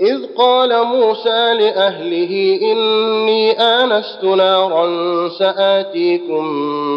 [0.00, 4.88] إذ قال موسى لأهله إني آنست نارا
[5.28, 6.44] سآتيكم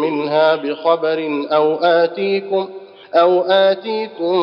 [0.00, 2.68] منها بخبر أو آتيكم
[3.14, 4.34] أو آتيكم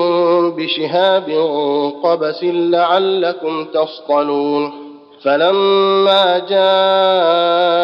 [0.52, 1.30] بشهاب
[2.04, 4.84] قبس لعلكم تصطلون.
[5.24, 7.76] فلما جاءها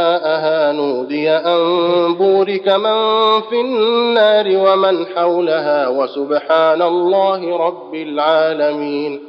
[0.72, 2.96] نودي أن بورك من
[3.42, 9.29] في النار ومن حولها وسبحان الله رب العالمين.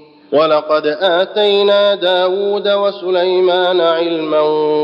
[0.33, 4.39] ولقد آتينا داود وسليمان علما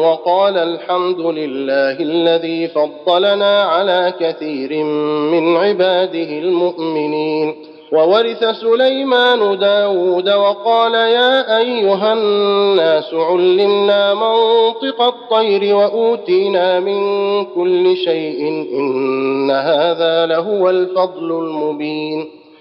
[0.06, 4.84] وقال الحمد لله الذي فضلنا على كثير
[5.32, 7.56] من عباده المؤمنين.
[7.92, 17.02] وورث سليمان داود وقال يا أيها الناس علمنا منطق الطير وأوتينا من
[17.46, 18.48] كل شيء
[18.80, 22.28] إن هذا لهو الفضل المبين.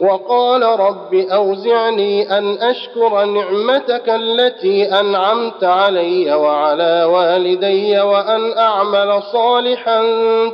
[0.00, 10.02] وقال رب أوزعني أن أشكر نعمتك التي أنعمت علي وعلى والدي وأن أعمل صالحا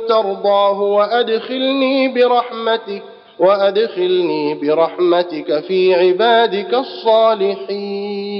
[0.09, 3.03] ترضاه وأدخلني برحمتك
[3.39, 8.33] وأدخلني برحمتك في عبادك الصالحين.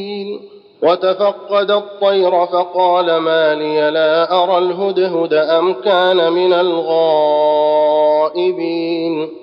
[0.83, 6.53] وتفقد الطير فقال ما لي لا أرى الهدهد أم كان من
[8.33, 9.42] الغائبين.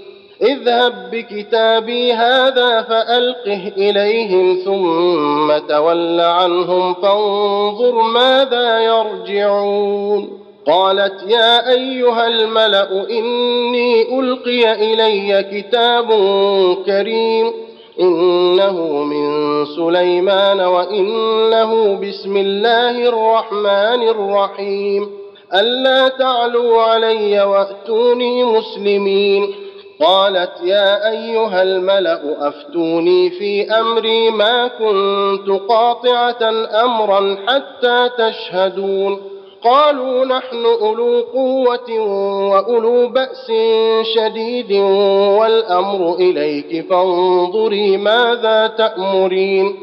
[0.41, 10.41] اذهب بكتابي هذا فألقه إليهم ثم تول عنهم فانظر ماذا يرجعون.
[10.67, 16.07] قالت يا أيها الملأ إني ألقي إلي كتاب
[16.85, 17.53] كريم
[17.99, 25.09] إنه من سليمان وإنه بسم الله الرحمن الرحيم.
[25.53, 29.53] ألا تعلوا علي وأتوني مسلمين.
[30.01, 36.49] قالت يا أيها الملأ أفتوني في أمري ما كنت قاطعة
[36.83, 39.21] أمرا حتى تشهدون.
[39.63, 41.99] قالوا نحن أولو قوة
[42.49, 43.51] وأولو بأس
[44.15, 44.71] شديد
[45.39, 49.75] والأمر إليك فانظري ماذا تأمرين.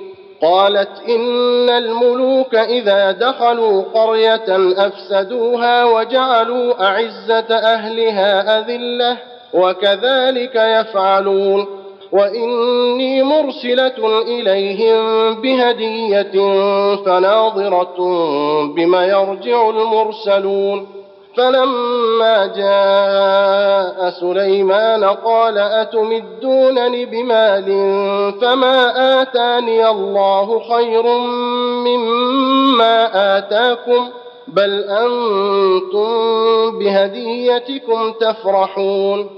[0.43, 9.38] قالت إن الملوك إذا دخلوا قرية أفسدوها وجعلوا أعزة أهلها أذلة.
[9.55, 11.67] وكذلك يفعلون.
[12.13, 16.33] وإني مرسلة إليهم بهدية
[16.95, 17.97] فناظرة
[18.77, 20.87] بما يرجع المرسلون.
[21.37, 27.67] فلما جاء سليمان قال أتمدونني بمال
[28.41, 28.93] فما
[29.23, 31.03] آتاني الله خير
[31.87, 34.09] مما آتاكم
[34.49, 36.09] بل أنتم
[36.79, 39.38] بهديتكم تفرحون.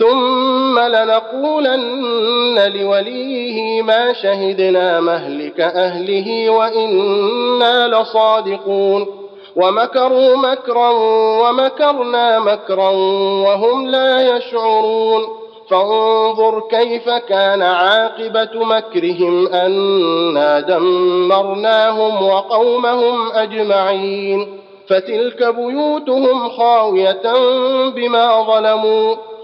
[0.00, 9.06] ثم لنقولن لوليه ما شهدنا مهلك أهله وإنا لصادقون.
[9.56, 10.90] ومكروا مكرا
[11.42, 12.90] ومكرنا مكرا
[13.44, 15.22] وهم لا يشعرون.
[15.70, 24.46] فانظر كيف كان عاقبة مكرهم انا دمرناهم وقومهم أجمعين.
[24.88, 27.22] فتلك بيوتهم خاوية
[27.88, 29.29] بما ظلموا.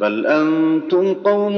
[0.00, 1.56] بل أنتم قوم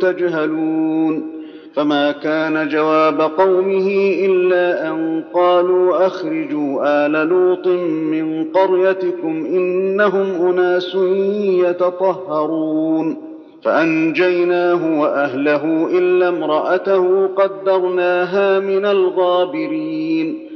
[0.00, 1.36] تجهلون
[1.74, 3.88] فما كان جواب قومه
[4.24, 7.66] إلا أن قالوا أخرجوا آل لوط
[8.12, 10.94] من قريتكم إنهم أناس
[11.64, 13.16] يتطهرون
[13.62, 20.55] فأنجيناه وأهله إلا امرأته قدرناها من الغابرين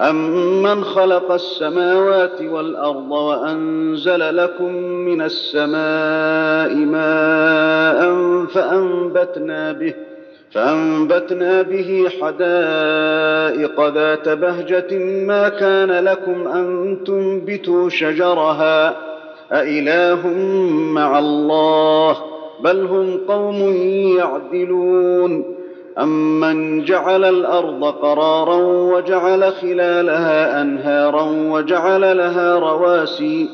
[0.00, 8.00] أمن خلق السماوات والأرض وأنزل لكم من السماء ماء
[8.46, 9.94] فأنبتنا به
[10.52, 18.96] فأنبتنا به حدائق ذات بهجة ما كان لكم أن تنبتوا شجرها
[19.52, 20.26] أإله
[20.92, 22.16] مع الله
[22.64, 23.54] بل هم قوم
[24.18, 25.57] يعدلون
[26.00, 28.56] امن جعل الأرض قرارا
[28.94, 33.48] وجعل خلالها انهارا وجعل لها رواسي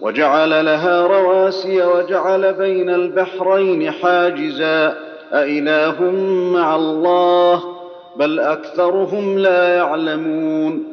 [0.00, 4.96] وجعل لها رواسي وجعل بين البحرين حاجزا
[5.32, 6.02] أإله
[6.52, 7.62] مع الله
[8.16, 10.84] بل أكثرهم لا يعلمون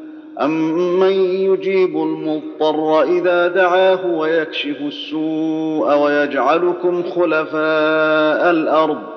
[0.41, 9.16] أمن يجيب المضطر إذا دعاه ويكشف السوء ويجعلكم خلفاء الأرض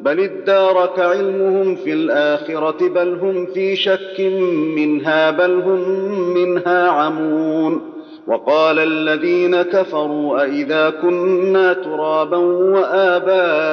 [0.00, 4.20] بل ادارك علمهم في الآخرة بل هم في شك
[4.76, 5.80] منها بل هم
[6.34, 7.80] منها عمون.
[8.26, 13.72] وقال الذين كفروا أإذا كنا ترابا وآباؤنا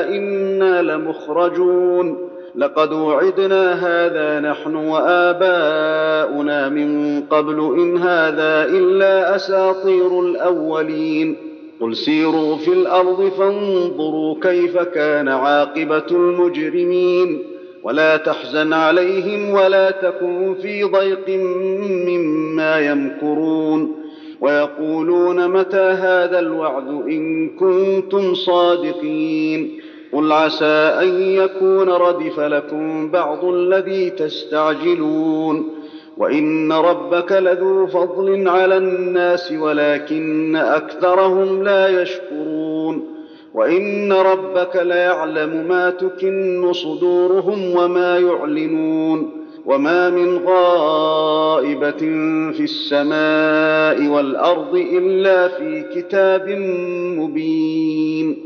[0.00, 2.28] أئنا لمخرجون.
[2.56, 11.45] لقد وعدنا هذا نحن وآباؤنا من قبل إن هذا إلا أساطير الأولين.
[11.80, 17.42] قل سيروا في الأرض فانظروا كيف كان عاقبه المجرمين
[17.82, 21.28] ولا تحزن عليهم ولا تكن في ضيق
[22.08, 23.92] مما يمكرون
[24.40, 29.80] ويقولون متى هذا الوعد ان كنتم صادقين
[30.12, 35.70] قل عسى ان يكون ردف لكم بعض الذي تستعجلون
[36.16, 43.04] وان ربك لذو فضل على الناس ولكن اكثرهم لا يشكرون
[43.54, 51.98] وان ربك ليعلم ما تكن صدورهم وما يعلنون وما من غائبه
[52.52, 56.48] في السماء والارض الا في كتاب
[57.18, 58.45] مبين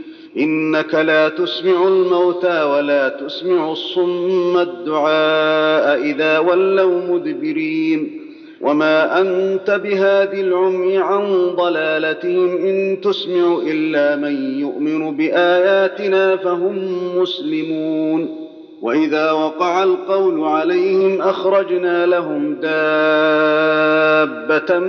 [0.37, 8.21] إنك لا تسمع الموتى ولا تسمع الصم الدعاء إذا ولوا مدبرين.
[8.61, 16.77] وما أنت بهاد العمي عن ضلالتهم إن تسمع إلا من يؤمن بآياتنا فهم
[17.17, 18.35] مسلمون.
[18.81, 22.71] وإذا وقع القول عليهم أخرجنا لهم دابة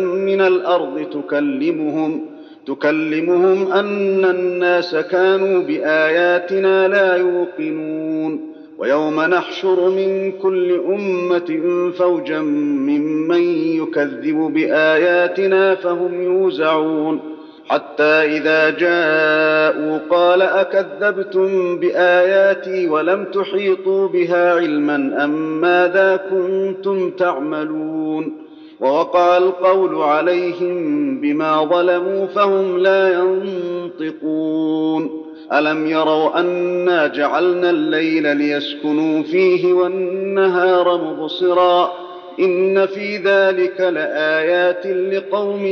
[0.01, 2.32] من الأرض تكلمهم.
[2.67, 8.53] تكلمهم أن الناس كانوا بآياتنا لا يوقنون.
[8.79, 11.61] ويوم نحشر من كل أمة
[11.99, 13.43] فوجا ممن
[13.83, 17.21] يكذب بآياتنا فهم يوزعون.
[17.69, 28.42] حتى إذا جاءوا قال أكذبتم بآياتي ولم تحيطوا بها علما أم ماذا كنتم تعملون؟
[28.83, 35.11] ووقع القول عليهم بما ظلموا فهم لا ينطقون.
[35.53, 41.93] ألم يروا أنا جعلنا الليل ليسكنوا فيه والنهار مبصرا.
[42.41, 45.67] إن في ذلك لآيات لقوم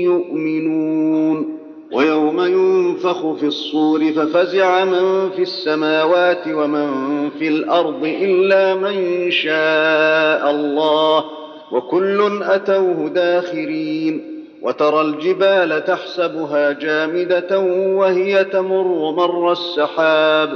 [0.00, 1.58] يؤمنون.
[1.92, 6.90] ويوم ينفخ في الصور ففزع من في السماوات ومن
[7.38, 11.45] في الأرض إلا من شاء الله.
[11.72, 17.60] وكل أتوه داخرين وترى الجبال تحسبها جامدة
[17.96, 20.50] وهي تمر مر السحاب.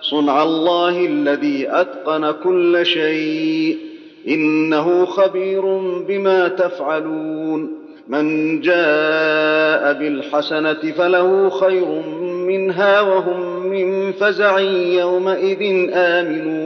[0.00, 3.78] صنع الله الذي أتقن كل شيء.
[4.28, 7.86] إنه خبير بما تفعلون.
[8.08, 16.65] من جاء بالحسنة فله خير منها وهم من فزع يومئذ آمنون.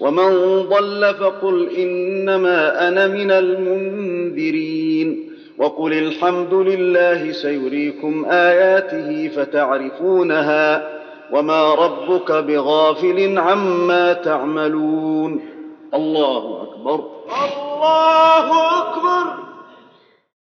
[0.00, 5.30] ومن ضل فقل إنما أنا من المنذرين.
[5.58, 10.88] وقل الحمد لله سيريكم آياته فتعرفونها
[11.32, 15.40] وما ربك بغافل عما تعملون.
[15.94, 17.04] الله أكبر.
[17.44, 19.49] الله أكبر.